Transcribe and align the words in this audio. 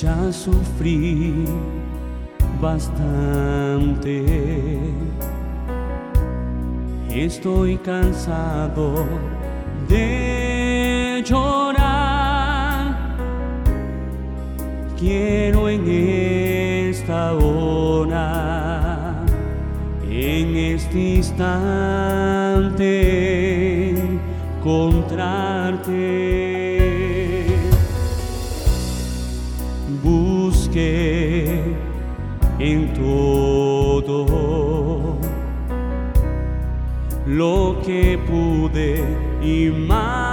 ya 0.00 0.32
sufrí 0.32 1.44
bastante. 2.60 4.22
Estoy 7.10 7.78
cansado 7.78 9.06
de 9.88 11.24
llorar. 11.26 12.96
Quiero 14.96 15.68
en 15.68 15.88
esta 15.88 17.34
hora, 17.34 19.24
en 20.08 20.56
este 20.56 21.16
instante, 21.16 22.88
encontrarte. 24.60 26.47
busqué 30.68 31.62
en 32.58 32.92
todo 32.94 34.26
lo 37.26 37.80
que 37.84 38.18
pude 38.26 39.02
y 39.42 39.70
más. 39.70 40.27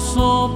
gozo 0.00 0.48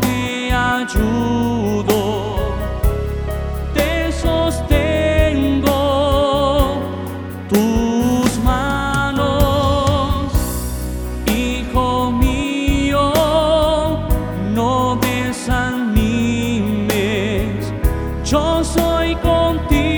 Te 0.00 0.52
ayudo, 0.52 2.36
te 3.72 4.10
sostengo 4.10 5.78
tus 7.48 8.38
manos, 8.44 10.32
Hijo 11.26 12.10
mío, 12.10 13.12
no 14.54 14.96
me 14.96 15.32
sanes. 15.32 16.12
Yo 18.24 18.64
soy 18.64 19.14
contigo. 19.16 19.95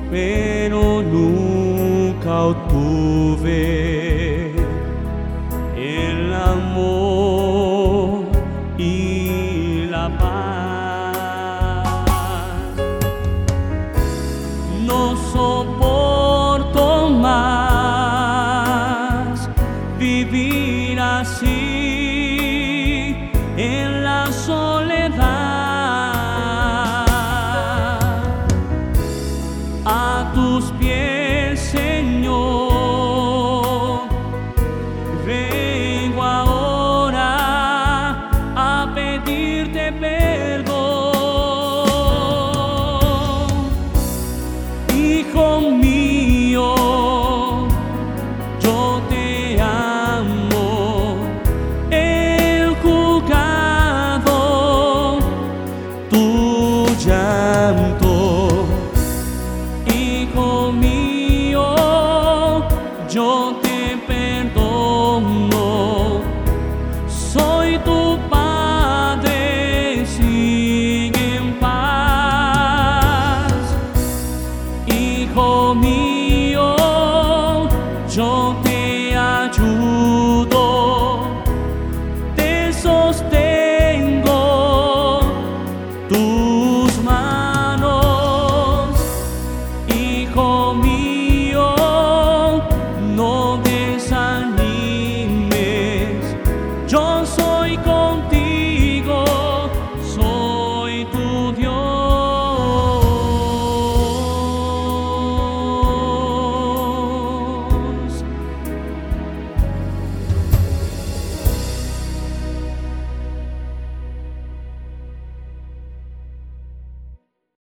pero 0.10 1.02
nunca 1.04 2.34
obtuve 2.52 3.62
el 5.76 6.34
amor. 6.34 7.07
yo 63.18 63.58
te 63.64 63.98
perdono. 64.06 65.66
Soy 67.08 67.70
tu 67.88 68.20
Padre, 68.30 70.06
sigue 70.06 71.38
en 71.38 71.46
paz. 71.60 73.52
Hijo 74.86 75.74
mío, 75.74 76.76
yo 78.18 78.56
te 78.64 78.82
ayudo, 79.18 80.64
te 82.36 82.72
sostengo. 82.72 84.42
Tus 86.08 86.92
manos, 87.04 88.90
hijo 89.88 90.76
mío. 90.76 91.17